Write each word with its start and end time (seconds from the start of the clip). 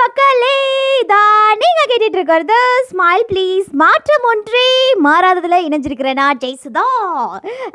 மக்களே 0.00 0.56
தான் 1.12 1.58
நீங்க 1.62 1.80
கேட்டுட்டு 1.90 2.18
இருக்கிறது 2.18 2.58
ஸ்மைல் 2.90 3.24
ப்ளீஸ் 3.30 3.68
மாற்றம் 3.82 4.26
ஒன்றே 4.30 4.66
மாறாததுல 5.06 5.56
இணைஞ்சிருக்கிறேனா 5.66 6.26
ஜெய்ஸு 6.42 6.58
ஜெய்சுதா. 6.58 6.86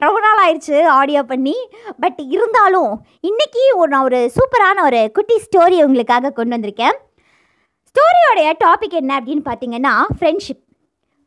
ரொம்ப 0.03 0.17
நாள் 0.25 0.41
ஆயிடுச்சு 0.43 0.77
ஆடியோ 0.99 1.21
பண்ணி. 1.31 1.55
பட் 2.03 2.19
இருந்தாலும் 2.35 2.91
இன்னைக்கு 3.29 3.63
ஒரு 3.81 3.89
நான் 3.93 4.07
ஒரு 4.09 4.19
சூப்பரான 4.37 4.83
ஒரு 4.89 5.01
குட்டி 5.17 5.37
ஸ்டோரி 5.45 5.79
உங்களுக்காக 5.85 6.33
கொண்டு 6.39 6.55
வந்திருக்கேன். 6.55 6.97
ஸ்டோரியோடைய 7.89 8.49
டாபிக் 8.65 8.99
என்ன 9.01 9.19
அப்படின்னு 9.19 9.43
பார்த்தீங்கன்னா 9.49 9.95
ஃப்ரெண்ட்ஷிப் 10.17 10.62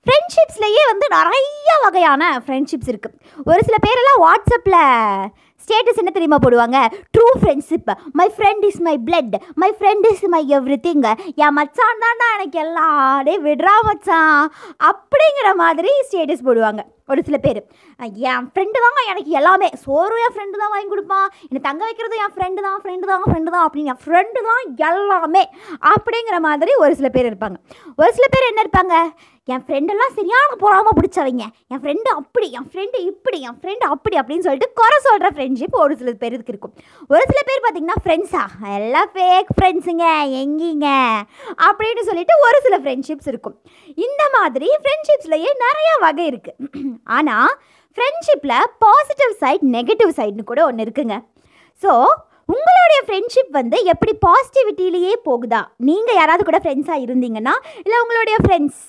ஃப்ரெண்ட்ஷிப்ஸ்லேயே 0.07 0.82
வந்து 0.91 1.07
நிறைய 1.16 1.70
வகையான 1.86 2.23
ஃப்ரெண்ட்ஷிப்ஸ் 2.45 2.91
இருக்குது 2.93 3.45
ஒரு 3.50 3.61
சில 3.68 3.77
பேரெல்லாம் 3.86 4.23
வாட்ஸ்அப்பில் 4.27 4.80
ஸ்டேட்டஸ் 5.62 6.00
என்ன 6.00 6.11
தெரியுமா 6.14 6.38
போடுவாங்க? 6.43 6.79
True 7.14 7.25
friendship 7.41 7.88
my 8.19 8.27
friend 8.34 8.64
is 8.69 8.80
my 8.87 8.95
blood 9.06 9.34
my 9.62 9.69
friend 9.79 10.06
is 10.11 10.23
my 10.34 10.41
everything 10.84 11.02
என் 11.45 11.56
மச்சான் 11.59 12.02
தான்டா 12.05 12.27
எனக்கு 12.37 12.59
எல்லாரே 12.64 13.34
விடுறா 13.47 13.74
விட்றா 13.77 13.77
மச்சான். 13.88 14.38
அப்படிங்கிற 14.91 15.48
மாதிரி 15.62 15.92
ஸ்டேட்டஸ் 16.09 16.47
போடுவாங்க. 16.48 16.83
ஒரு 17.12 17.20
சில 17.27 17.36
பேர். 17.47 17.61
என் 18.30 18.47
ஃப்ரெண்டு 18.52 18.78
தாங்க 18.84 19.00
எனக்கு 19.12 19.33
எல்லாமே. 19.41 19.69
சோறும் 19.84 20.23
என் 20.25 20.34
ஃப்ரெண்டு 20.34 20.62
தான் 20.62 20.73
வாங்கி 20.75 20.91
கொடுப்பான். 20.95 21.28
என்னை 21.48 21.62
தங்க 21.69 21.83
வைக்கிறதும் 21.88 22.23
என் 22.25 22.34
ஃப்ரெண்டு 22.34 22.61
தான் 22.69 22.80
ஃப்ரெண்டு 22.84 23.06
தான் 23.12 23.25
ஃப்ரெண்டு 23.28 23.55
தான் 23.55 23.64
அப்படின்னு 23.66 23.92
என் 23.95 24.02
ஃப்ரெண்டு 24.05 24.41
தான் 24.50 24.64
எல்லாமே. 24.91 25.45
அப்படிங்கிற 25.95 26.38
மாதிரி 26.48 26.75
ஒரு 26.84 26.95
சில 27.00 27.11
பேர் 27.16 27.30
இருப்பாங்க. 27.30 27.59
ஒரு 28.02 28.12
சில 28.19 28.28
பேர் 28.34 28.50
என்ன 28.52 28.62
இருப்பாங்க? 28.66 28.97
என் 29.52 29.62
ஃப்ரெண்டெல்லாம் 29.64 30.14
சரியான 30.16 30.55
பொறாமல் 30.62 30.96
பிடிச்சவங்க. 30.98 31.45
என் 31.73 31.80
ஃப்ரெண்டு 31.82 32.09
அப்படி 32.20 32.46
என் 32.59 32.66
ஃப்ரெண்டு 32.70 32.98
இப்படி 33.10 33.38
என் 33.48 33.59
ஃப்ரெண்டு 33.60 33.84
அப்படி 33.95 34.16
அப்படின்னு 34.20 34.46
சொல்லிட்டு 34.46 34.69
குறை 34.80 34.96
சொல்கிற 35.05 35.28
ஃப்ரெண்ட்ஷிப் 35.34 35.77
ஒரு 35.82 35.95
சில 36.00 36.12
பேருக்கு 36.22 36.52
இருக்கும். 36.52 36.74
ஒரு 37.12 37.22
சில 37.30 37.41
பேர் 37.48 37.62
பார்த்தீங்கன்னா 37.64 37.98
ஃப்ரெண்ட்ஸா 38.05 38.42
எல்லாம் 38.78 39.10
ஃபேக் 39.14 39.52
ஃப்ரெண்ட்ஸுங்க 39.59 40.06
எங்கீங்க? 40.42 40.88
அப்படின்னு 41.69 42.05
சொல்லிட்டு 42.10 42.36
ஒரு 42.48 42.60
சில 42.66 42.78
ஃப்ரெண்ட்ஷிப்ஸ் 42.82 43.30
இருக்கும். 43.33 43.56
இந்த 44.06 44.25
மாதிரி 44.36 44.70
ஃப்ரெண்ட்ஷிப்ஸ்லையே 44.83 45.53
நிறைய 45.64 45.92
வகை 46.06 46.27
இருக்குது 46.33 46.92
ஆனால் 47.19 47.55
ஃப்ரெண்ட்ஷிப்பில் 47.97 48.58
பாசிட்டிவ் 48.84 49.33
சைட் 49.44 49.64
நெகட்டிவ் 49.78 50.12
சைடுன்னு 50.20 50.50
கூட 50.53 50.62
ஒன்று 50.70 50.86
இருக்குங்க. 50.88 51.16
ஸோ 51.83 51.92
உங்களுடைய 52.55 52.98
ஃப்ரெண்ட்ஷிப் 53.06 53.56
வந்து 53.60 53.78
எப்படி 53.92 54.12
பாசிட்டிவிட்டிலேயே 54.28 55.14
போகுதா? 55.31 55.62
நீங்கள் 55.88 56.20
யாராவது 56.20 56.42
கூட 56.50 56.58
ஃப்ரெண்ட்ஸாக 56.64 57.05
இருந்தீங்கன்னா 57.06 57.56
இல்லை 57.86 57.98
உங்களுடைய 58.05 58.36
ஃப்ரெண்ட்ஸ் 58.44 58.84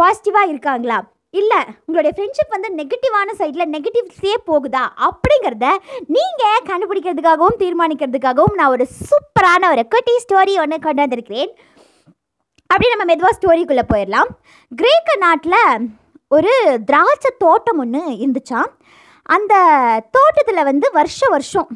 பாசிட்டிவாக 0.00 0.50
இருக்காங்களா? 0.52 0.98
இல்லை 1.40 1.58
உங்களுடைய 1.84 2.12
ஃப்ரெண்ட்ஷிப் 2.14 2.54
வந்து 2.54 2.68
நெகட்டிவான 2.78 3.34
சைடில் 3.40 3.72
நெகட்டிவ்ஸே 3.74 4.34
போகுதா? 4.50 4.84
அப்படிங்கிறத 5.08 5.66
நீங்கள் 6.16 6.64
கண்டுபிடிக்கிறதுக்காகவும் 6.70 7.60
தீர்மானிக்கிறதுக்காகவும் 7.62 8.56
நான் 8.60 8.72
ஒரு 8.76 8.86
சூப்பரான 9.08 9.70
ஒரு 9.74 9.84
குட்டி 9.94 10.14
ஸ்டோரி 10.24 10.54
ஒன்று 10.62 10.78
கொண்டு 10.86 11.04
வந்திருக்கிறேன் 11.04 11.52
நம்ம 12.92 13.04
மெதுவாக 13.10 13.34
ஸ்டோரிக்குள்ளே 13.36 13.84
போயிடலாம். 13.92 14.30
கிரேக்க 14.80 15.14
நாட்டில் 15.24 15.88
ஒரு 16.36 16.52
திராட்சை 16.88 17.30
தோட்டம் 17.44 17.80
ஒன்று 17.84 18.02
இருந்துச்சான் 18.22 18.70
அந்த 19.36 19.54
தோட்டத்தில் 20.16 20.68
வந்து 20.68 20.86
வருஷ 20.98 21.28
வருஷம் 21.34 21.70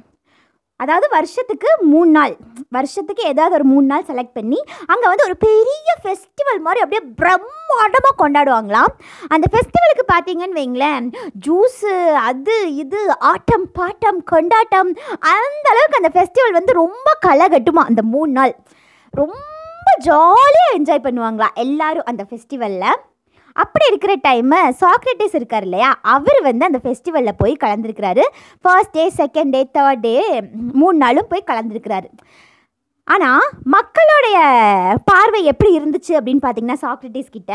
அதாவது 0.83 1.07
வருஷத்துக்கு 1.17 1.69
மூணு 1.93 2.11
நாள். 2.17 2.35
வருஷத்துக்கு 2.77 3.23
ஏதாவது 3.33 3.55
ஒரு 3.59 3.67
மூணு 3.73 3.87
நாள் 3.93 4.07
செலக்ட் 4.09 4.37
பண்ணி 4.39 4.59
அங்கே 4.93 5.07
வந்து 5.11 5.27
ஒரு 5.29 5.37
பெரிய 5.45 5.91
ஃபெஸ்டிவல் 6.03 6.61
மாதிரி 6.67 6.83
அப்படியே 6.85 7.03
பிரம்மாண்டமாக 7.21 8.15
கொண்டாடுவாங்களாம். 8.23 8.93
அந்த 9.35 9.47
ஃபெஸ்டிவலுக்கு 9.53 10.05
பார்த்தீங்கன்னு 10.13 10.59
வைங்களேன் 10.61 11.07
ஜூஸு 11.47 11.95
அது 12.29 12.57
இது 12.83 13.01
ஆட்டம் 13.33 13.67
பாட்டம் 13.79 14.21
கொண்டாட்டம் 14.33 14.91
அந்த 15.35 15.67
அளவுக்கு 15.75 16.01
அந்த 16.03 16.13
ஃபெஸ்டிவல் 16.17 16.59
வந்து 16.59 16.81
ரொம்ப 16.83 17.17
களை 17.27 17.49
கட்டுமா 17.57 17.85
அந்த 17.91 18.05
மூணு 18.15 18.33
நாள். 18.41 18.55
ரொம்ப 19.15 19.91
ஜாலியாக 20.09 20.77
என்ஜாய் 20.79 21.07
பண்ணுவாங்களா 21.07 21.49
எல்லாரும் 21.65 22.09
அந்த 22.13 22.23
ஃபெஸ்டிவலில் 22.31 23.01
அப்படி 23.63 23.85
இருக்கிற 23.91 24.13
டைமு 24.27 24.61
சாக்ரட்டிஸ் 24.83 25.37
இருக்கார் 25.39 25.67
இல்லையா? 25.69 25.91
அவர் 26.15 26.41
வந்து 26.49 26.69
அந்த 26.69 26.81
ஃபெஸ்டிவலில் 26.85 27.39
போய் 27.43 27.63
கலந்துருக்கிறாரு. 27.65 28.25
First 28.65 28.97
day 28.97 29.05
second 29.21 29.55
day 29.57 29.61
third 29.77 30.03
day 30.07 30.17
மூணு 30.81 30.97
நாளும் 31.05 31.31
போய் 31.33 31.49
கலந்துருக்கிறாரு. 31.51 32.11
ஆனால் 33.15 33.47
மக்களுடைய 33.75 34.37
பார்வை 35.09 35.41
எப்படி 35.51 35.71
இருந்துச்சு 35.79 36.13
அப்படின்னு 36.19 36.45
பார்த்தீங்கன்னா 36.45 36.77
சாக்ரட்டிஸ் 36.85 37.35
கிட்ட 37.35 37.53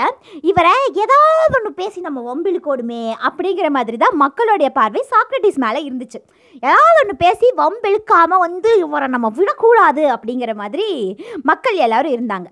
இவரை 0.49 0.73
ஏதாவது 1.03 1.55
ஒன்று 1.59 1.71
பேசி 1.79 1.99
நம்ம 2.07 2.19
வம்பிழுக்கோடுமே 2.27 3.01
அப்படிங்கிற 3.29 3.69
மாதிரி 3.77 3.97
தான் 4.03 4.15
மக்களுடைய 4.23 4.69
பார்வை 4.77 5.01
சாக்ரட்டிஸ் 5.13 5.59
மேலே 5.65 5.81
இருந்துச்சு. 5.87 6.21
ஏதாவது 6.67 7.01
ஒன்று 7.03 7.15
பேசி 7.25 7.49
வம்பிழுக்காமல் 7.61 8.43
வந்து 8.45 8.71
இவரை 8.83 9.09
நம்ம 9.15 9.31
விடக்கூடாது 9.39 10.05
அப்படிங்கிற 10.15 10.53
மாதிரி 10.61 10.87
மக்கள் 11.51 11.83
எல்லோரும் 11.87 12.15
இருந்தாங்க. 12.17 12.49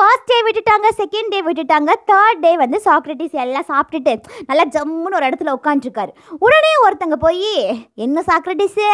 ஃபர்ஸ்ட் 0.00 0.30
டே 0.30 0.36
விட்டுட்டாங்க 0.44 0.88
செகண்ட் 0.98 1.30
டே 1.30 1.38
விட்டுட்டாங்க 1.42 1.90
தேர்ட் 2.10 2.40
டே 2.40 2.56
வந்து 2.56 2.78
சாக்ரட்டிஸ் 2.84 3.34
எல்லாம் 3.44 3.66
சாப்பிட்டுட்டு 3.68 4.12
நல்லா 4.46 4.64
ஜம்முன்னு 4.76 5.18
ஒரு 5.18 5.26
இடத்துல 5.28 5.54
உட்காந்துருக்காரு 5.58 6.12
உடனே 6.38 6.70
ஒருத்தங்க 6.84 7.16
போய் 7.24 7.50
என்ன 7.94 8.22
சாக்ரட்டிஸு? 8.26 8.86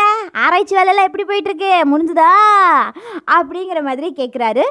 ஆராய்ச்சி 0.44 0.74
வேலையெல்லாம் 0.74 1.08
எப்படி 1.08 1.24
போயிட்டுருக்கு? 1.24 1.70
முடிஞ்சுதா? 1.92 2.30
அப்படிங்கிற 3.36 3.82
மாதிரி 3.82 4.10
கேட்குறாரு 4.20 4.64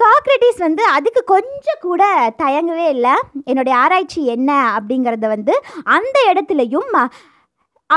சாக்ரட்டிஸ் 0.00 0.58
வந்து 0.58 0.84
அதுக்கு 0.86 1.24
கொஞ்சம் 1.24 1.80
கூட 1.80 2.02
தயங்கவே 2.42 2.86
இல்லை. 2.88 3.14
என்னுடைய 3.44 3.78
ஆராய்ச்சி 3.78 4.26
என்ன? 4.26 4.78
அப்படிங்கிறத 4.78 5.28
வந்து 5.28 5.56
அந்த 5.96 6.18
இடத்துலையும் 6.32 6.90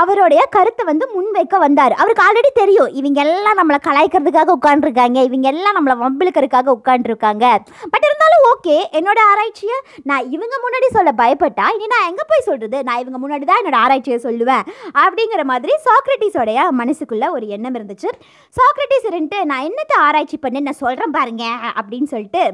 அவருடைய 0.00 0.42
கருத்தை 0.56 0.84
வந்து 0.90 1.06
முன்வைக்க 1.14 1.56
வந்தார். 1.64 1.94
அவருக்கு 2.00 2.24
ஆல்ரெடி 2.26 2.50
தெரியும். 2.60 2.90
இவங்க 3.00 3.20
எல்லாம் 3.26 3.58
நம்மளை 3.60 3.78
கலாய்க்கிறதுக்காக 3.86 4.54
உட்காந்துருக்காங்க 4.58 5.18
இவங்க 5.28 5.46
எல்லாம் 5.52 5.76
நம்மளை 5.78 5.96
வம்பிழுக்கிறதுக்காக 6.02 6.74
உட்காந்துருக்காங்க 6.78 7.44
பட் 7.92 8.06
இருந்தாலும் 8.08 8.44
ஓகே 8.52 8.76
என்னோட 8.98 9.20
ஆராய்ச்சியை 9.32 9.78
நான் 10.10 10.28
இவங்க 10.36 10.54
முன்னாடி 10.64 10.88
சொல்ல 10.96 11.12
பயப்பட்டா 11.22 11.66
இனி 11.76 11.88
நான் 11.94 12.08
எங்கே 12.10 12.26
போய் 12.32 12.46
சொல்கிறது 12.48 12.78
நான் 12.88 13.02
இவங்க 13.04 13.20
முன்னாடி 13.24 13.46
தான் 13.50 13.60
என்னோட 13.62 13.78
ஆராய்ச்சியை 13.84 14.18
சொல்லுவேன். 14.26 14.64
அப்படிங்கிற 15.04 15.44
மாதிரி 15.52 15.74
சாக்ரட்டிஸோடைய 15.88 16.68
மனசுக்குள்ளே 16.80 17.28
ஒரு 17.36 17.46
எண்ணம் 17.56 17.78
இருந்துச்சு. 17.78 18.10
சாக்ரட்டிஸ் 18.58 19.08
இருந்துட்டு 19.10 19.40
நான் 19.52 19.66
என்னத்தை 19.68 19.98
ஆராய்ச்சி 20.06 20.38
பண்ணி 20.46 20.66
நான் 20.68 20.82
சொல்கிறேன் 20.84 21.16
பாருங்க 21.18 21.44
அப்படின்னு 21.78 22.10
சொல்லிட்டு 22.14 22.44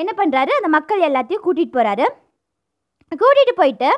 என்ன 0.00 0.10
பண்ணுறாரு 0.18 0.52
அந்த 0.58 0.70
மக்கள் 0.74 1.06
எல்லாத்தையும் 1.08 1.44
கூட்டிகிட்டு 1.46 1.76
போகிறாரு 1.76 2.06
கூட்டிகிட்டு 3.12 3.54
போயிட்டு 3.60 3.90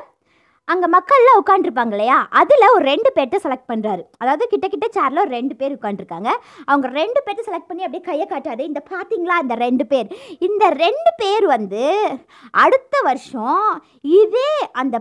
அங்கே 0.67 0.87
மக்கள்லாம் 0.95 1.39
உட்காந்துருப்பாங்க 1.41 1.93
இல்லையா 1.95 2.17
அதில் 2.39 2.71
ஒரு 2.75 2.83
ரெண்டு 2.91 3.09
பேர்த்த 3.15 3.39
செலக்ட் 3.43 3.69
பண்ணுறாரு 3.71 4.03
அதாவது 4.21 4.45
கிட்ட 4.53 4.67
கிட்ட 4.67 4.87
சேரில் 4.95 5.23
ஒரு 5.23 5.31
ரெண்டு 5.37 5.55
பேர் 5.59 5.75
உட்காந்துருக்காங்க 5.77 6.29
அவங்க 6.67 6.87
ரெண்டு 7.01 7.19
பேர்த்த 7.25 7.47
செலக்ட் 7.49 7.69
பண்ணி 7.69 7.85
அப்படியே 7.87 8.05
கையை 8.07 8.25
காட்டாரு 8.27 8.63
இந்த 8.69 8.81
பார்த்தீங்களா 8.93 9.35
இந்த 9.43 9.55
ரெண்டு 9.65 9.85
பேர். 9.91 10.07
இந்த 10.47 10.63
ரெண்டு 10.83 11.11
பேர் 11.21 11.45
வந்து 11.55 11.83
அடுத்த 12.63 13.01
வருஷம் 13.09 13.69
இதே 14.21 14.49
அந்த 14.81 14.95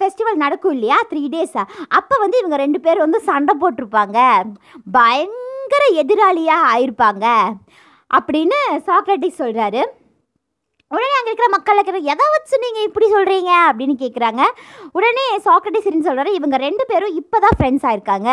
ஃபெஸ்டிவல் 0.00 0.42
நடக்கும் 0.44 0.74
இல்லையா? 0.76 0.96
த்ரீ 1.10 1.22
டேஸாக 1.34 1.74
அப்போ 1.98 2.14
வந்து 2.22 2.36
இவங்க 2.40 2.56
ரெண்டு 2.62 2.78
பேர் 2.84 3.04
வந்து 3.04 3.18
சண்டை 3.28 3.54
போட்டிருப்பாங்க. 3.60 4.18
பயங்கர 4.96 5.82
எதிராளியாக 6.02 6.68
ஆயிருப்பாங்க. 6.72 7.26
அப்படின்னு 8.10 8.58
சாக்ரட்டிஸ் 8.88 9.40
சொல்கிறாரு 9.42 9.82
உடனே 10.90 11.14
அங்கே 11.18 11.30
இருக்கிற 11.30 11.48
மக்கள் 11.52 11.78
இருக்கிற 11.78 11.98
எதை 12.12 12.26
வச்சு 12.32 12.56
நீங்கள் 12.62 12.86
இப்படி 12.88 13.06
சொல்கிறீங்க 13.12 13.50
அப்படின்னு 13.68 13.94
கேட்குறாங்க 14.02 14.42
உடனே 14.92 15.24
சாக்ரட்டிஸ் 15.46 15.88
என்ன 15.90 16.02
சொல்கிறாரு 16.08 16.30
இவங்க 16.38 16.56
ரெண்டு 16.56 16.84
பேரும் 16.90 17.16
இப்போ 17.20 17.36
தான் 17.38 17.56
ஃப்ரெண்ட்ஸ் 17.58 17.86
ஆயிருக்காங்க. 17.88 18.28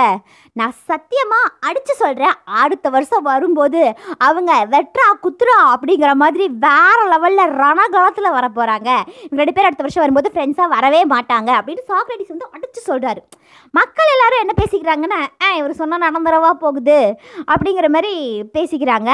நான் 0.56 0.76
சத்தியமாக 0.90 1.52
அடித்து 1.68 1.94
சொல்கிறேன் 1.96 2.36
அடுத்த 2.62 2.90
வருஷம் 2.90 3.28
வரும்போது 3.30 3.82
அவங்க 4.28 4.52
வெட்ரா 4.74 5.08
குத்துரா 5.24 5.58
அப்படிங்கிற 5.74 6.12
மாதிரி 6.16 6.48
வேறு 6.66 7.06
லெவலில் 7.14 7.54
ரணகாலத்தில் 7.62 8.36
வர 8.38 8.48
போகிறாங்க 8.50 8.90
இவங்க 9.24 9.42
ரெண்டு 9.42 9.58
பேர் 9.58 9.70
அடுத்த 9.70 9.86
வருஷம் 9.86 10.04
வரும்போது 10.04 10.34
ஃப்ரெண்ட்ஸாக 10.34 10.74
வரவே 10.76 11.02
மாட்டாங்க 11.14 11.52
அப்படின்னு 11.60 11.86
சாக்ரட்டிஸ் 11.92 12.34
வந்து 12.34 12.52
அடித்து 12.54 12.82
சொல்கிறாரு 12.90 13.24
மக்கள் 13.74 14.12
எல்லாரும் 14.14 14.42
என்ன 14.44 14.54
பேசிக்கிறாங்கன்னா 14.58 15.18
ஆ 15.44 15.48
இவர் 15.58 15.80
சொன்னால் 15.80 16.04
நடந்துடவா 16.06 16.52
போகுது 16.62 17.00
அப்படிங்கிற 17.52 17.88
மாதிரி 17.90 18.14
பேசிக்கிறாங்க. 18.56 19.10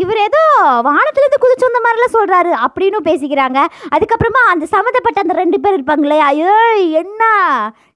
இவர் 0.00 0.20
ஏதோ 0.26 0.40
வானத்துலேருந்து 0.88 1.42
குதிச்சு 1.42 1.68
வந்த 1.68 1.80
மாதிரிலாம் 1.84 2.16
சொல்கிறாரு 2.16 2.35
அப்படின்னு 2.44 2.98
பேசிக்கிறாங்க. 3.04 3.64
அதுக்கப்புறமா 3.94 4.42
அந்த 4.48 4.66
சம்மந்தப்பட்ட 4.66 5.20
அந்த 5.20 5.32
ரெண்டு 5.32 5.60
பேர் 5.60 5.82
இருப்பாங்களே 5.82 6.18
ஐயோ 6.18 6.74
என்ன? 6.76 7.24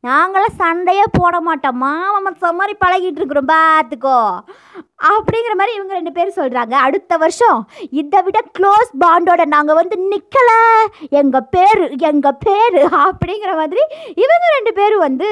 நாங்களாம் 0.09 0.59
சண்டையே 0.61 1.03
போட 1.17 1.37
மாட்டோம். 1.47 1.77
மாமன் 1.83 2.37
மாதிரி 2.59 2.75
பழகிட்டு 2.83 3.19
இருக்கிறோம் 3.21 3.51
பார்த்துக்கோ 3.51 4.19
அப்படிங்கிற 5.11 5.55
மாதிரி 5.59 5.73
இவங்க 5.77 5.93
ரெண்டு 5.99 6.13
பேரும் 6.17 6.37
சொல்கிறாங்க 6.39 6.75
அடுத்த 6.87 7.17
வருஷம் 7.23 7.59
இதை 8.01 8.21
விட 8.27 8.39
க்ளோஸ் 8.57 8.91
பாண்டோட 9.03 9.43
நாங்கள் 9.55 9.79
வந்து 9.81 9.97
நிற்கலை 10.13 10.59
எங்கள் 11.21 11.47
பேர் 11.55 11.83
எங்கள் 12.11 12.39
பேர் 12.47 12.79
அப்படிங்கிற 13.07 13.53
மாதிரி 13.61 13.83
இவங்க 14.25 14.47
ரெண்டு 14.57 14.73
பேரும் 14.79 15.05
வந்து 15.07 15.29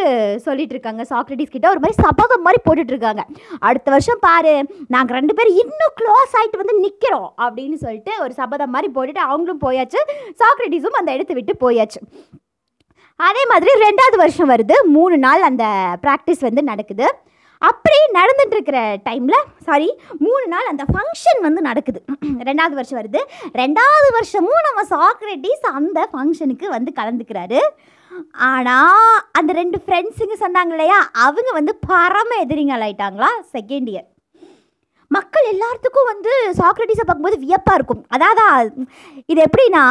சொல்லிட்டு 0.46 0.74
இருக்காங்க. 0.76 1.04
சாக்ரட்டிஸ் 1.12 1.54
கிட்ட 1.54 1.68
ஒரு 1.74 1.82
மாதிரி 1.84 1.98
சபதம் 2.06 2.44
மாதிரி 2.48 2.60
போட்டுட்ருக்காங்க 2.66 3.24
அடுத்த 3.70 3.88
வருஷம் 3.94 4.24
பாரு 4.26 4.54
நாங்கள் 4.96 5.18
ரெண்டு 5.20 5.36
பேரும் 5.38 5.60
இன்னும் 5.64 5.96
க்ளோஸ் 6.02 6.36
ஆகிட்டு 6.40 6.62
வந்து 6.64 6.76
நிற்கிறோம் 6.86 7.30
அப்படின்னு 7.46 7.78
சொல்லிட்டு 7.84 8.14
ஒரு 8.26 8.34
சபதம் 8.42 8.74
மாதிரி 8.76 8.90
போட்டுட்டு 8.98 9.24
அவங்களும் 9.30 9.64
போயாச்சு. 9.66 10.02
சாக்ரட்டிஸும் 10.42 11.00
அந்த 11.00 11.12
இடத்த 11.18 11.34
விட்டு 11.40 11.54
போயாச்சு. 11.64 12.02
அதே 13.20 13.46
மாதிரி 13.46 13.70
ரெண்டாவது 13.86 14.16
வருஷம் 14.16 14.50
வருது. 14.50 14.74
மூணு 14.96 15.18
நாள் 15.18 15.42
அந்த 15.42 15.64
ப்ராக்டிஸ் 16.02 16.40
வந்து 16.40 16.62
நடக்குது. 16.62 17.06
அப்படி 17.62 17.96
நடந்துட்டுருக்கிற 18.18 18.78
டைமில் 19.08 19.46
சாரி 19.64 19.88
மூணு 20.18 20.46
நாள் 20.46 20.66
அந்த 20.66 20.84
ஃபங்க்ஷன் 20.92 21.40
வந்து 21.40 21.60
நடக்குது. 21.60 22.04
ரெண்டாவது 22.48 22.74
வருஷம் 22.74 23.00
வருது. 23.00 23.20
ரெண்டாவது 23.52 24.10
வருஷமும் 24.12 24.60
நம்ம 24.68 24.82
சாக்ரட்டிஸ் 24.92 25.66
அந்த 25.72 26.08
ஃபங்க்ஷனுக்கு 26.12 26.68
வந்து 26.68 26.92
கலந்துக்கிறாரு. 26.96 27.60
ஆனால் 28.32 29.18
அந்த 29.32 29.52
ரெண்டு 29.52 29.78
ஃப்ரெண்ட்ஸுங்க 29.86 30.36
சொன்னாங்க 30.40 30.72
இல்லையா? 30.76 31.10
அவங்க 31.12 31.50
வந்து 31.52 31.74
பரம 31.88 32.30
எதிரிங்கள் 32.38 32.80
ஆயிட்டாங்களா 32.80 33.30
செகண்ட் 33.52 33.90
இயர் 33.94 34.08
மக்கள் 35.16 35.50
எல்லாத்துக்கும் 35.52 36.08
வந்து 36.10 36.32
சாக்ரட்டிஸை 36.58 37.04
பார்க்கும்போது 37.04 37.36
வியப்பாக 37.44 37.78
இருக்கும். 37.78 38.02
அதாவது 38.16 38.86
இது 39.32 39.40
எப்படின்னா 39.46 39.84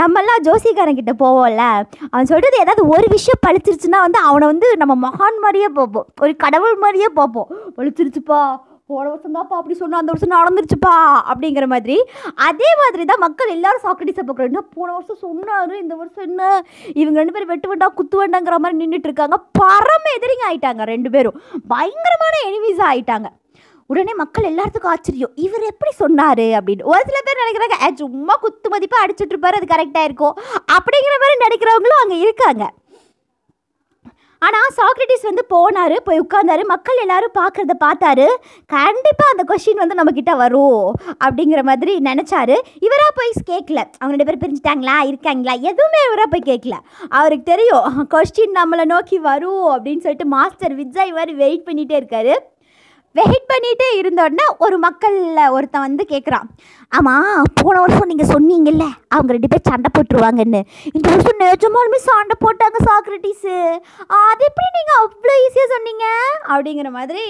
நம்மெல்லாம் 0.00 0.44
ஜோசிகாரன் 0.46 1.20
போவோம்ல 1.24 1.64
அவன் 2.12 2.30
சொல்கிறது 2.30 2.56
ஏதாவது 2.64 2.82
ஒரு 2.94 3.06
விஷயம் 3.16 3.44
பழிச்சிருச்சுன்னா 3.46 4.00
வந்து 4.06 4.20
அவனை 4.30 4.46
வந்து 4.52 4.70
நம்ம 4.82 4.96
மகான் 5.04 5.38
மாதிரியே 5.44 5.68
பார்ப்போம். 5.78 6.08
ஒரு 6.24 6.34
கடவுள் 6.46 6.82
மாதிரியே 6.84 7.10
பார்ப்போம். 7.20 7.50
பழிச்சிருச்சுப்பா 7.78 8.40
போன 8.90 9.06
வருஷம் 9.08 9.34
தான்ப்பா 9.36 9.56
அப்படி 9.60 9.74
சொன்னா 9.80 9.98
அந்த 10.00 10.12
வருஷம் 10.12 10.36
நடந்துருச்சுப்பா 10.36 10.92
அப்படிங்கிற 11.30 11.64
மாதிரி. 11.72 11.96
அதே 12.48 12.70
மாதிரி 12.82 13.02
தான் 13.10 13.24
மக்கள் 13.24 13.54
எல்லாரும் 13.56 13.84
சாக்ரட்டிஸை 13.86 14.22
பார்க்குறோம் 14.28 14.70
போன 14.76 14.88
வருஷம் 14.92 15.22
சொன்னார் 15.24 15.74
இந்த 15.82 15.94
வருஷம் 16.00 16.26
என்ன? 16.28 16.42
இவங்க 17.00 17.18
ரெண்டு 17.20 17.34
பேரும் 17.34 17.52
வெட்டு 17.52 17.70
வேண்டாம் 17.72 17.96
குத்து 17.98 18.22
வேண்டாங்கிற 18.22 18.58
மாதிரி 18.64 18.80
நின்றுட்டு 18.82 19.10
இருக்காங்க. 19.10 19.38
பரம 19.60 20.14
எதிரிங்க 20.18 20.46
ஆயிட்டாங்க 20.50 20.84
ரெண்டு 20.94 21.10
பேரும். 21.16 21.36
பயங்கரமான 21.74 22.34
எனிமீஸாக 22.48 22.90
ஆயிட்டாங்க. 22.92 23.30
உடனே 23.88 24.14
மக்கள் 24.14 24.54
எல்லாத்துக்கும் 24.54 24.92
ஆச்சரியம் 24.92 25.30
இவர் 25.34 25.62
எப்படி 25.62 25.92
சொன்னார் 25.92 26.38
அப்படின்னு. 26.38 26.82
ஒரு 26.82 27.02
சில 27.06 27.18
பேர் 27.24 27.42
நினைக்கிறாங்க 27.42 27.84
"ஏ, 27.84 27.94
சும்மா 27.94 28.34
குத்து 28.34 28.70
மதிப்பாக 28.70 29.04
அடிச்சுட்டு 29.04 29.32
இருப்பார் 29.34 29.54
அது 29.54 29.68
கரெக்டாக 29.74 30.04
இருக்கும். 30.04 30.36
அப்படிங்கிற 30.72 31.14
மாதிரி 31.22 31.38
நினைக்கிறவங்களும் 31.44 32.02
அங்கே 32.02 32.18
இருக்காங்க. 32.18 32.72
ஆனால் 34.40 34.68
சாக்ரட்டிஸ் 34.76 35.28
வந்து 35.30 35.44
போனார் 35.44 35.96
போய் 36.04 36.20
உட்காந்தாரு 36.20 36.64
மக்கள் 36.64 36.96
எல்லாரும் 36.96 37.34
பார்க்குறத 37.34 37.72
பார்த்தாரு. 37.84 38.26
கண்டிப்பாக 38.66 39.32
அந்த 39.32 39.44
கொஷின் 39.48 39.80
வந்து 39.82 39.96
நம்மக்கிட்ட 40.02 40.36
வரும் 40.36 40.94
அப்படிங்கிற 41.24 41.62
மாதிரி 41.62 41.96
நினச்சாரு. 41.96 42.56
இவராக 42.80 43.12
போய் 43.14 43.48
கேட்கல 43.50 43.80
அவங்க 43.98 44.24
ரெண்டு 44.24 44.26
பேர் 44.26 44.42
பிரிஞ்சுட்டாங்களா? 44.42 44.96
இருக்காங்களா? 45.06 45.52
எதுவுமே 45.52 46.00
இவராக 46.08 46.28
போய் 46.30 46.46
கேட்கல 46.50 46.76
அவருக்கு 47.08 47.50
தெரியும் 47.52 48.06
கொஸ்டின் 48.10 48.56
நம்மளை 48.60 48.84
நோக்கி 48.84 49.18
வரும் 49.18 49.66
அப்படின்னு 49.66 50.04
சொல்லிட்டு 50.06 50.26
மாஸ்டர் 50.26 50.74
விஜய் 50.74 51.12
மாதிரி 51.12 51.34
வெயிட் 51.34 51.66
பண்ணிகிட்டே 51.66 51.96
இருக்காரு. 52.02 52.34
வெயிட் 53.18 53.50
பண்ணிகிட்டே 53.50 53.88
இருந்தோடனே 54.00 54.46
ஒரு 54.64 54.76
மக்களில் 54.86 55.52
ஒருத்தன் 55.56 55.86
வந்து 55.86 56.04
கேட்குறான் 56.12 56.48
ஆமாம் 56.98 57.48
போன 57.60 57.74
வருஷம் 57.82 58.10
நீங்கள் 58.10 58.30
சொன்னீங்கல்ல 58.32 58.84
அவங்க 59.14 59.30
ரெண்டு 59.34 59.50
பேர் 59.52 59.68
சண்டை 59.68 59.88
போட்டுருவாங்கன்னு. 59.94 60.60
இந்த 60.96 61.06
வருஷம் 61.12 61.40
நிஜமாலுமே 61.42 61.98
சண்டை 62.06 62.36
போட்டாங்க 62.44 62.78
சாக்ரட்டிஸு 62.88 63.54
அது 64.20 64.42
எப்படி 64.48 64.68
நீங்கள் 64.76 65.00
அவ்வளோ 65.02 65.34
ஈஸியாக 65.44 65.68
சொன்னீங்க? 65.74 66.06
அப்படிங்கிற 66.52 66.90
மாதிரி 66.98 67.24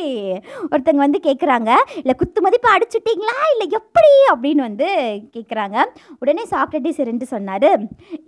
ஒருத்தங்க 0.70 1.00
வந்து 1.06 1.20
கேட்குறாங்க 1.28 1.70
இல்லை 2.00 2.16
குத்து 2.22 2.46
மதிப்பு 2.46 2.70
அடிச்சுட்டிங்களா? 2.74 3.36
இல்லை 3.52 3.68
எப்படி? 3.80 4.12
அப்படின்னு 4.32 4.66
வந்து 4.68 4.88
கேட்குறாங்க 5.36 5.78
உடனே 6.22 6.44
சாக்ரட்டிஸ் 6.54 7.06
ரெண்டு 7.10 7.26
சொன்னார். 7.34 7.70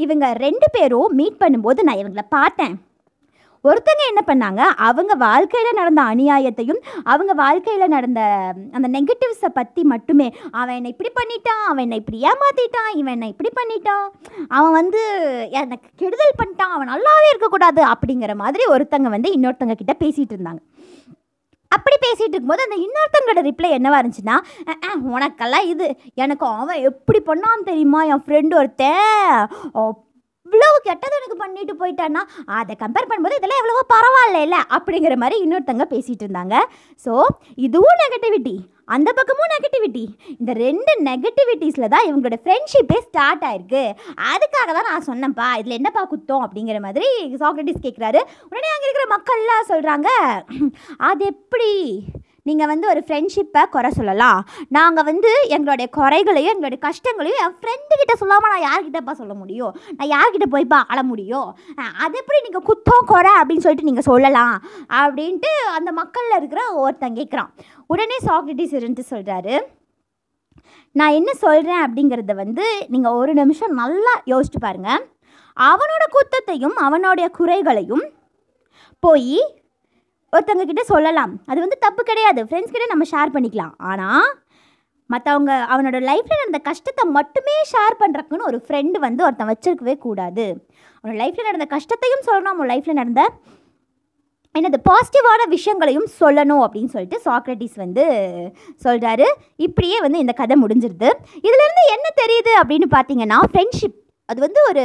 இவங்க 0.04 0.26
ரெண்டு 0.46 0.68
பேரும் 0.78 1.16
மீட் 1.20 1.42
பண்ணும்போது 1.44 1.82
நான் 1.88 2.02
இவங்களை 2.02 2.26
பார்த்தேன். 2.38 2.76
ஒருத்தங்க 3.64 4.02
என்ன 4.10 4.22
பண்ணாங்க? 4.28 4.62
அவங்க 4.88 5.12
வாழ்க்கையில் 5.24 5.78
நடந்த 5.78 6.02
அநியாயத்தையும் 6.12 6.80
அவங்க 7.12 7.32
வாழ்க்கையில் 7.42 7.92
நடந்த 7.94 8.20
அந்த 8.76 8.86
நெகட்டிவ்ஸை 8.96 9.50
பற்றி 9.58 9.82
மட்டுமே 9.92 10.28
அவன் 10.60 10.76
என்னை 10.78 10.92
இப்படி 10.94 11.10
பண்ணிட்டான் 11.18 11.62
அவன் 11.68 11.84
என்னை 11.86 11.98
இப்படி 12.02 12.20
ஏமாற்றிட்டான் 12.30 12.90
இவன் 13.00 13.14
என்னை 13.16 13.28
இப்படி 13.34 13.50
பண்ணிட்டான் 13.58 14.06
அவன் 14.58 14.76
வந்து 14.80 15.02
எனக்கு 15.62 15.88
கெடுதல் 16.02 16.38
பண்ணிட்டான் 16.40 16.74
அவன் 16.76 16.92
நல்லாவே 16.94 17.30
இருக்கக்கூடாது 17.32 17.82
அப்படிங்கிற 17.92 18.34
மாதிரி 18.44 18.66
ஒருத்தங்க 18.74 19.10
வந்து 19.16 19.34
இன்னொருத்தங்க 19.36 19.76
கிட்ட 19.80 19.96
பேசிகிட்டு 20.04 20.36
இருந்தாங்க. 20.36 20.62
அப்படி 21.72 21.96
பேசிகிட்டு 22.04 22.34
இருக்கும்போது 22.34 22.64
அந்த 22.66 22.76
இன்னொருத்தங்களோட 22.84 23.40
ரிப்ளை 23.48 23.68
என்னவா 23.76 23.98
இருந்துச்சுன்னா 24.00 24.36
உனக்கெல்லாம் 25.16 25.66
இது 25.72 25.86
எனக்கு 26.24 26.44
அவன் 26.46 26.80
எப்படி 26.90 27.20
பண்ணான்னு 27.28 27.68
தெரியுமா? 27.68 28.00
என் 28.12 28.24
ஃப்ரெண்டு 28.24 28.54
ஒருத்தன் 28.60 30.08
இவ்வளவு 30.50 30.78
கெட்டது 30.88 31.16
எனக்கு 31.18 31.36
பண்ணிட்டு 31.42 31.74
போயிட்டான்னா 31.80 32.22
அதை 32.58 32.74
கம்பேர் 32.82 33.08
பண்ணும்போது 33.10 33.38
இதெல்லாம் 33.38 33.62
எவ்வளவோ 33.62 33.82
பரவாயில்ல 33.94 34.58
அப்படிங்கிற 34.76 35.16
மாதிரி 35.22 35.36
இன்னொருத்தங்க 35.44 35.86
பேசிகிட்டு 35.94 36.24
இருந்தாங்க. 36.26 36.56
ஸோ 37.06 37.14
இதுவும் 37.66 38.00
நெகட்டிவிட்டி 38.02 38.54
அந்த 38.94 39.08
பக்கமும் 39.18 39.52
நெகட்டிவிட்டி 39.52 40.02
இந்த 40.38 40.52
ரெண்டு 40.62 40.92
நெகட்டிவிட்டிஸில் 41.08 41.92
தான் 41.92 42.06
இவங்களோட 42.08 42.36
ஃப்ரெண்ட்ஷிப்பே 42.44 42.98
ஸ்டார்ட் 43.04 43.44
ஆயிருக்கு. 43.48 43.82
அதுக்காக 44.32 44.68
தான் 44.76 44.88
நான் 44.90 45.06
சொன்னேன்ப்பா 45.10 45.48
இதில் 45.60 45.76
என்னப்பா 45.78 46.02
குத்தம் 46.12 46.44
அப்படிங்கிற 46.46 46.80
மாதிரி 46.86 47.10
சாக்ரட்டிஸ் 47.42 47.84
கேட்குறாரு 47.86 48.22
உடனே 48.50 48.72
அங்கே 48.74 48.88
இருக்கிற 48.88 49.06
மக்கள்லாம் 49.14 49.70
சொல்கிறாங்க 49.72 50.08
அது 51.10 51.24
எப்படி? 51.34 51.70
நீங்கள் 52.48 52.70
வந்து 52.72 52.86
ஒரு 52.92 53.00
ஃப்ரெண்ட்ஷிப்பை 53.06 53.62
குறை 53.74 53.90
சொல்லலாம். 53.98 54.38
நாங்கள் 54.76 55.06
வந்து 55.10 55.30
எங்களுடைய 55.56 55.86
குறைகளையும் 55.98 56.52
எங்களுடைய 56.54 56.80
கஷ்டங்களையும் 56.86 57.42
என் 57.44 57.56
ஃப்ரெண்டுக்கிட்ட 57.58 58.14
சொல்லாமல் 58.22 58.52
நான் 58.54 58.66
யார்கிட்டப்பா 58.68 59.14
சொல்ல 59.20 59.34
முடியும்? 59.42 59.72
நான் 59.98 60.12
யார்கிட்ட 60.14 60.48
போய்ப்பா 60.54 60.78
ஆள 60.92 61.00
முடியும்? 61.10 61.48
அது 62.04 62.14
எப்படி 62.22 62.40
நீங்கள் 62.46 62.66
குத்தம் 62.70 63.08
குறை 63.12 63.34
அப்படின்னு 63.40 63.64
சொல்லிட்டு 63.66 63.90
நீங்கள் 63.90 64.08
சொல்லலாம் 64.10 64.56
அப்படின்ட்டு 65.00 65.52
அந்த 65.76 65.92
மக்களில் 66.00 66.38
இருக்கிற 66.40 66.62
ஒருத்தன் 66.84 67.18
கேட்குறான் 67.20 67.52
உடனே 67.92 68.18
சாக்ரட்டிஸ் 68.28 68.76
இருந்துட்டு 68.78 69.12
சொல்கிறாரு 69.14 69.54
நான் 70.96 71.16
என்ன 71.18 71.30
சொல்கிறேன் 71.44 71.82
அப்படிங்கிறத 71.84 72.34
வந்து 72.42 72.64
நீங்கள் 72.92 73.16
ஒரு 73.20 73.32
நிமிஷம் 73.40 73.74
நல்லா 73.80 74.14
யோசிச்சு 74.32 74.60
பாருங்கள் 74.64 75.02
அவனோட 75.56 76.04
குத்தத்தையும் 76.14 76.76
அவனுடைய 76.86 77.26
குறைகளையும் 77.38 78.04
போய் 79.02 79.36
ஒருத்தவங்க 80.32 80.66
கிட்ட 80.70 80.82
சொல்லலாம். 80.92 81.32
அது 81.50 81.58
வந்து 81.64 81.78
தப்பு 81.86 82.02
கிடையாது. 82.10 82.40
ஃப்ரெண்ட்ஸ் 82.48 82.74
கிட்ட 82.74 82.86
நம்ம 82.92 83.06
ஷேர் 83.12 83.34
பண்ணிக்கலாம். 83.36 83.74
ஆனால் 83.90 84.28
மற்றவங்க 85.10 85.52
அவனோட 85.72 85.98
லைஃப்பில் 86.08 86.42
நடந்த 86.42 86.58
கஷ்டத்தை 86.66 87.04
மட்டுமே 87.18 87.54
ஷேர் 87.70 87.94
பண்ணுறக்குன்னு 88.02 88.48
ஒரு 88.50 88.58
ஃப்ரெண்டு 88.66 88.98
வந்து 89.06 89.24
ஒருத்தன் 89.28 89.50
வச்சிருக்கவே 89.52 89.94
கூடாது. 90.04 90.44
அவனோட 90.98 91.16
லைஃப்பில் 91.22 91.48
நடந்த 91.48 91.66
கஷ்டத்தையும் 91.76 92.26
சொல்லணும். 92.28 92.54
அவன் 92.56 92.70
லைஃப்பில் 92.72 93.00
நடந்த 93.00 93.22
என்னது 94.58 94.78
பாசிட்டிவான 94.88 95.42
விஷயங்களையும் 95.54 96.06
சொல்லணும் 96.20 96.62
அப்படின்னு 96.64 96.92
சொல்லிட்டு 96.94 97.18
சாக்ரட்டிஸ் 97.26 97.76
வந்து 97.82 98.04
சொல்கிறாரு 98.84 99.26
இப்படியே 99.66 99.98
வந்து 100.06 100.22
இந்த 100.24 100.32
கதை 100.40 100.56
முடிஞ்சிருது. 100.62 101.10
இதுலேருந்து 101.46 101.84
என்ன 101.96 102.06
தெரியுது 102.22 102.54
அப்படின்னு 102.62 102.88
பார்த்தீங்கன்னா 102.96 103.38
ஃப்ரெண்ட்ஷிப் 103.50 103.98
அது 104.28 104.40
வந்து 104.46 104.60
ஒரு 104.70 104.84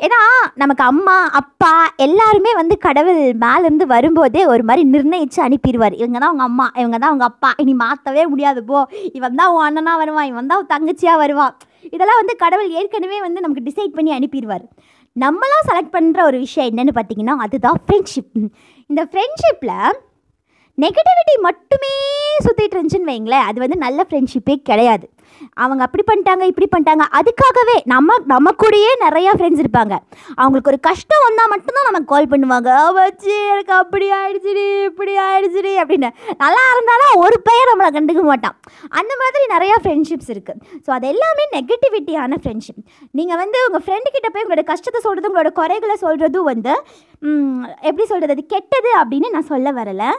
ஏன்னா 0.00 0.18
நமக்கு 0.54 0.82
அம்மா 0.84 1.14
அப்பா 1.40 1.70
எல்லாருமே 2.04 2.50
வந்து 2.58 2.74
கடவுள் 2.78 3.22
மேலேருந்து 3.44 3.86
வரும்போதே 3.94 4.42
ஒரு 4.52 4.62
மாதிரி 4.68 4.82
நிர்ணயித்து 4.94 5.40
அனுப்பிடுவார் 5.46 5.94
இவங்க 6.00 6.18
தான் 6.18 6.30
அவங்க 6.30 6.44
அம்மா 6.50 6.66
இவங்க 6.80 6.96
தான் 6.98 7.10
அவங்க 7.12 7.26
அப்பா. 7.30 7.50
இனி 7.62 7.74
மாற்றவே 7.82 8.24
முடியாது 8.32 8.60
போ. 8.64 8.80
இவன் 9.12 9.38
தான் 9.40 9.50
உன் 9.54 9.66
அண்ணனாக 9.68 10.00
வருவான் 10.02 10.28
இவன் 10.30 10.50
தான் 10.50 10.60
உன் 10.62 10.72
தங்கச்சியாக 10.74 11.22
வருவான். 11.24 11.54
இதெல்லாம் 11.94 12.20
வந்து 12.20 12.36
கடவுள் 12.44 12.70
ஏற்கனவே 12.80 13.18
வந்து 13.26 13.42
நமக்கு 13.44 13.66
டிசைட் 13.68 13.96
பண்ணி 13.96 14.12
அனுப்பிடுவார் 14.18 14.64
நம்மளாம் 15.16 15.66
செலக்ட் 15.70 15.94
பண்ணுற 15.96 16.22
ஒரு 16.30 16.38
விஷயம் 16.38 16.68
என்னன்னு 16.70 16.94
பார்த்தீங்கன்னா 16.98 17.36
அதுதான் 17.46 17.78
ஃப்ரெண்ட்ஷிப் 17.84 18.32
இந்த 18.90 19.02
ஃப்ரெண்ட்ஷிப்பில் 19.12 19.76
நெகட்டிவிட்டி 20.78 21.34
மட்டுமே 21.48 21.94
சுற்றிட்டு 22.44 22.74
இருந்துச்சுன்னு 22.76 23.10
வைங்களேன் 23.12 23.46
அது 23.48 23.58
வந்து 23.64 23.78
நல்ல 23.84 24.00
ஃப்ரெண்ட்ஷிப்பே 24.08 24.54
கிடையாது. 24.70 25.06
அவங்க 25.62 25.82
அப்படி 25.86 26.04
பண்ணிட்டாங்க 26.10 26.44
இப்படி 26.50 26.66
பண்ணிட்டாங்க. 26.72 27.04
அதுக்காகவே 27.18 27.76
நம்ம 27.92 28.16
நம்ம 28.32 28.52
கூடயே 28.62 28.92
நிறையா 29.04 29.32
ஃப்ரெண்ட்ஸ் 29.36 29.62
இருப்பாங்க. 29.64 29.94
அவங்களுக்கு 30.40 30.72
ஒரு 30.72 30.80
கஷ்டம் 30.88 31.24
வந்தால் 31.26 31.50
மட்டும்தான் 31.52 31.88
நமக்கு 31.90 32.10
கால் 32.12 32.30
பண்ணுவாங்க. 32.32 32.70
வச்சு 32.98 33.34
எனக்கு 33.52 33.74
அப்படி 33.82 34.08
ஆயிடுச்சுடி 34.20 34.66
இப்படி 34.90 35.14
ஆயிடுச்சுடி 35.26 35.74
அப்படின்னு. 35.82 36.10
நல்லா 36.44 36.64
இருந்தாலும் 36.74 37.14
ஒரு 37.24 37.38
பெயர் 37.48 37.70
நம்மளை 37.72 37.90
கண்டுக்க 37.98 38.24
மாட்டான். 38.30 38.56
அந்த 39.00 39.12
மாதிரி 39.22 39.44
நிறையா 39.54 39.76
ஃப்ரெண்ட்ஷிப்ஸ் 39.84 40.32
இருக்குது 40.34 40.62
ஸோ 40.86 40.92
அது 40.96 41.06
எல்லாமே 41.14 41.46
நெகட்டிவிட்டியான 41.56 42.40
ஃப்ரெண்ட்ஷிப் 42.42 42.82
நீங்கள் 43.20 43.40
வந்து 43.42 43.60
உங்கள் 43.66 43.84
ஃப்ரெண்டு 43.86 44.08
கிட்ட 44.16 44.30
போய் 44.30 44.46
உங்களோட 44.46 44.66
கஷ்டத்தை 44.72 45.02
சொல்கிறது 45.06 45.30
உங்களோட 45.30 45.52
குறைகளை 45.60 45.98
சொல்கிறதும் 46.06 46.50
வந்து 46.52 46.74
எப்படி 47.88 48.04
சொல்கிறது 48.10 48.34
அது 48.36 48.44
கெட்டது 48.54 48.90
அப்படின்னு 49.02 49.34
நான் 49.36 49.50
சொல்ல 49.52 49.68
வரலை. 49.78 50.10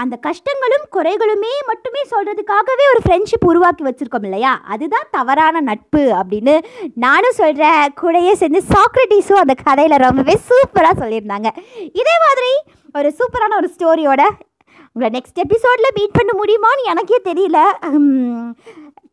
அந்த 0.00 0.14
கஷ்டங்களும் 0.26 0.84
குறைகளுமே 0.94 1.54
மட்டுமே 1.70 2.02
சொல்கிறதுக்காகவே 2.12 2.84
ஒரு 2.92 3.00
ஃப்ரெண்ட்ஷிப் 3.04 3.46
உருவாக்கி 3.50 3.82
வச்சுருக்கோம் 3.84 4.26
இல்லையா? 4.28 4.52
அதுதான் 4.74 5.10
தவறான 5.10 5.60
நட்பு 5.68 6.02
அப்படின்னு 6.20 6.54
நானும் 7.04 7.38
சொல்கிறேன் 7.40 7.82
கூடையே 8.00 8.32
சேர்ந்து 8.42 8.62
சாக்ரட்டிஸும் 8.72 9.42
அந்த 9.42 9.56
கதையில் 9.66 10.02
ரொம்பவே 10.06 10.36
சூப்பராக 10.48 10.94
சொல்லியிருந்தாங்க. 11.02 11.50
இதே 12.00 12.16
மாதிரி 12.26 12.52
ஒரு 12.98 13.10
சூப்பரான 13.18 13.58
ஒரு 13.60 13.70
ஸ்டோரியோட 13.74 14.22
உங்களை 14.94 15.10
நெக்ஸ்ட் 15.16 15.42
எபிசோடில் 15.46 15.96
மீட் 15.98 16.16
பண்ண 16.18 16.32
முடியுமான்னு 16.40 16.90
எனக்கே 16.92 17.18
தெரியல. 17.30 17.58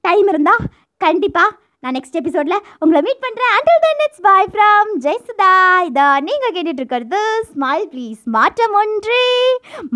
டைம் 0.07 0.27
இருந்தால் 0.33 0.63
கண்டிப்பாக 1.01 1.55
நான் 1.83 1.95
நெக்ஸ்ட் 1.97 2.17
எபிசோடில் 2.19 2.63
உங்களை 2.83 2.99
மீட் 3.05 3.21
பண்ணுறேன் 3.25 3.53
until 3.57 3.83
then 3.83 4.01
it's 4.05 4.23
bye 4.25 4.49
from 4.53 4.89
Jayasudha. 5.05 5.51
இதா 5.89 6.07
நீங்கள் 6.27 6.53
கேட்டுட்ருக்கிறது 6.55 7.21
ஸ்மைல் 7.51 7.85
ப்ளீஸ் 7.93 8.21
மாற்றம் 8.35 8.75
ஒன்றே 8.81 9.23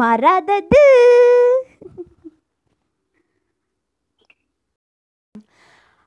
மறாதது. 0.02 0.86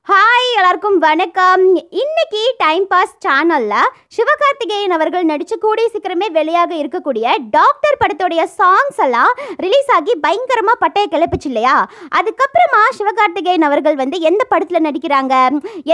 ஹாய் 0.09 0.49
எல்லாருக்கும் 0.57 0.97
வணக்கம். 1.05 1.63
இன்னைக்கு 2.01 2.41
டைம் 2.61 2.83
பாஸ் 2.91 3.15
சேனலில் 3.23 3.89
சிவகார்த்திகேயன் 4.15 4.93
அவர்கள் 4.97 5.25
நடிச்சு 5.31 5.55
கூடிய 5.63 5.85
சீக்கிரமே 5.93 6.27
வெளியாக 6.37 6.71
இருக்கக்கூடிய 6.81 7.33
டாக்டர் 7.55 7.97
படத்துடைய 8.01 8.41
சாங்ஸ் 8.59 8.99
எல்லாம் 9.05 9.33
ரிலீஸ் 9.65 9.89
ஆகி 9.95 10.13
பயங்கரமாக 10.25 10.81
பட்டையை 10.83 11.07
கிளப்பிச்சு 11.15 11.49
இல்லையா? 11.51 11.75
அதுக்கப்புறமா 12.19 12.81
சிவகார்த்திகேயன் 12.99 13.67
அவர்கள் 13.69 13.97
வந்து 14.03 14.19
எந்த 14.29 14.45
படத்தில் 14.53 14.85
நடிக்கிறாங்க? 14.87 15.33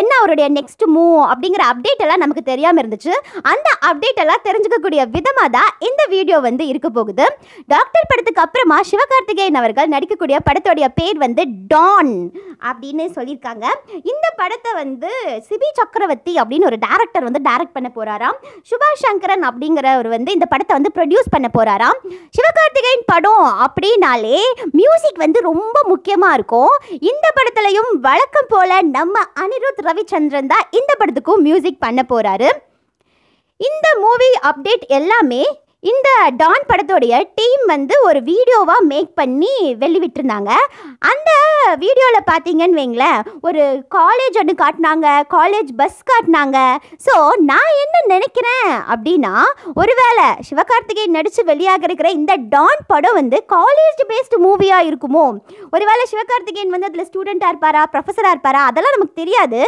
என்ன 0.01 0.11
அவருடைய 0.19 0.49
நெக்ஸ்ட் 0.57 0.85
மூவ் 0.97 1.17
அப்படிங்கிற 1.31 1.65
அப்டேட் 1.71 2.03
எல்லாம் 2.07 2.23
நமக்கு 2.25 2.43
தெரியாமல் 2.51 2.83
இருந்துச்சு. 2.83 3.15
அந்த 3.53 3.67
அப்டேட் 3.91 4.21
எல்லாம் 4.25 4.45
தெரிஞ்சுக்கக்கூடிய 4.49 5.01
விதமாக 5.17 5.51
தான் 5.57 5.73
இந்த 5.89 6.01
வீடியோ 6.15 6.39
வந்து 6.47 6.65
இருக்க 6.73 6.91
போகுது. 6.99 7.27
டாக்டர் 7.75 8.09
படத்துக்கு 8.13 8.45
அப்புறமா 8.45 8.79
சிவகார்த்திகேயன் 8.91 9.61
அவர்கள் 9.63 9.91
நடிக்கக்கூடிய 9.95 10.39
படத்துடைய 10.49 10.89
பேர் 11.01 11.19
வந்து 11.25 11.45
டான் 11.73 12.15
அப்படின்னு 12.69 13.07
சொல்லியிருக்காங்க. 13.17 13.65
இந்த 14.05 14.27
படத்தை 14.35 14.71
வந்து 14.73 15.09
சிபி 15.47 15.69
சக்கரவர்த்தி 15.73 16.33
அப்படின்னு 16.41 16.65
ஒரு 16.65 16.77
டேரக்டர் 16.85 17.23
வந்து 17.23 17.41
டைரக்ட் 17.49 17.75
பண்ண 17.75 17.89
போகிறாராம் 17.89 18.37
சுபாஷ் 18.69 19.03
சங்கரன் 19.03 19.45
அப்படிங்கிறவர் 19.49 20.07
வந்து 20.07 20.31
இந்த 20.31 20.45
படத்தை 20.45 20.73
வந்து 20.77 20.91
ப்ரொடியூஸ் 20.95 21.31
பண்ண 21.31 21.47
போகிறாராம் 21.53 21.99
சிவகார்த்திகேயன் 22.37 23.05
படம் 23.05 23.47
அப்படின்னாலே 23.65 24.39
மியூசிக் 24.71 25.23
வந்து 25.25 25.39
ரொம்ப 25.41 25.77
முக்கியமாக 25.87 26.33
இருக்கும். 26.33 26.73
இந்த 27.11 27.27
படத்துலையும் 27.35 27.91
வழக்கம் 28.01 28.49
போல் 28.49 28.75
நம்ம 28.89 29.15
அனிருத் 29.43 29.81
ரவிச்சந்திரன் 29.87 30.47
தான் 30.47 30.67
இந்த 30.71 30.91
படத்துக்கும் 30.99 31.41
மியூசிக் 31.41 31.79
பண்ண 31.79 32.01
போகிறாரு 32.09 32.49
இந்த 33.59 33.87
மூவி 33.99 34.29
அப்டேட் 34.49 34.85
எல்லாமே 34.99 35.43
இந்த 35.91 36.09
டான் 36.41 36.65
படத்தோடைய 36.67 37.13
டீம் 37.37 37.63
வந்து 37.71 37.95
ஒரு 38.07 38.19
வீடியோவாக 38.29 38.83
மேக் 38.91 39.09
பண்ணி 39.19 39.55
வெளிவிட்டிருந்தாங்க. 39.81 40.51
அந்த 41.11 41.31
வீடியோவில் 41.81 42.27
பார்த்தீங்கன்னு 42.29 42.79
வைங்களேன் 42.79 43.19
ஒரு 43.47 43.63
காலேஜ் 43.95 44.37
ஒன்று 44.41 44.53
காட்டினாங்க 44.61 45.07
காலேஜ் 45.33 45.71
பஸ் 45.79 45.99
காட்டினாங்க. 46.11 46.57
ஸோ 47.05 47.15
நான் 47.49 47.73
என்ன 47.83 48.03
நினைக்கிறேன் 48.13 48.69
அப்படின்னா 48.93 49.33
ஒருவேளை 49.81 50.27
சிவகார்த்திகேயன் 50.49 51.15
நடித்து 51.17 51.43
வெளியாக 51.51 51.87
இருக்கிற 51.89 52.11
இந்த 52.19 52.33
டான் 52.55 52.83
படம் 52.91 53.17
வந்து 53.19 53.39
காலேஜ் 53.55 54.01
பேஸ்டு 54.11 54.39
மூவியாக 54.45 54.87
இருக்குமோ? 54.89 55.25
ஒருவேளை 55.75 56.05
சிவகார்த்திகேயன் 56.13 56.73
வந்து 56.75 56.89
அதில் 56.91 57.07
ஸ்டூடெண்ட்டாக 57.09 57.53
இருப்பாரா 57.55 57.83
ப்ரொஃபஸராக 57.95 58.33
இருப்பாரா? 58.37 58.63
அதெல்லாம் 58.71 58.97
நமக்கு 58.97 59.21
தெரியாது. 59.23 59.61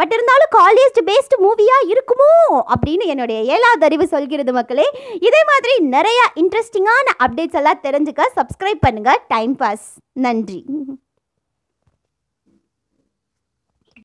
பட் 0.00 0.14
இருந்தாலும் 0.18 0.52
காலேஜ் 0.60 1.00
பேஸ்டு 1.10 1.42
மூவியாக 1.46 1.90
இருக்குமோ? 1.94 2.30
அப்படின்னு 2.76 3.10
என்னுடைய 3.14 3.40
ஏழாவது 3.56 3.88
அறிவு 3.90 4.08
சொல்கிறது 4.14 4.54
மக்களே. 4.60 4.88
இதே 5.28 5.42
மாதிரி 5.48 5.60
நிறைய 5.94 6.20
இன்ட்ரெஸ்டிங்கான 6.42 7.08
அப்டேட்ஸ் 7.24 7.58
எல்லாம் 7.60 7.82
தெரிஞ்சுக்க 7.86 8.22
சப்ஸ்கிரைப் 8.38 8.84
பண்ணுங்க. 8.86 9.12
டைம் 9.34 9.54
பாஸ் 9.56 9.86
நன்றி. 10.26 10.60